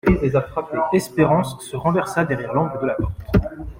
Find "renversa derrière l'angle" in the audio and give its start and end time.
1.77-2.81